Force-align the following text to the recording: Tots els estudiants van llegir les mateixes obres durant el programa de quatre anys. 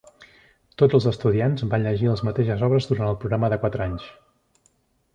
Tots 0.81 0.95
els 0.99 1.07
estudiants 1.11 1.67
van 1.75 1.85
llegir 1.87 2.09
les 2.13 2.25
mateixes 2.31 2.65
obres 2.71 2.91
durant 2.95 3.13
el 3.13 3.23
programa 3.27 3.55
de 3.55 3.63
quatre 3.67 3.89
anys. 3.91 4.13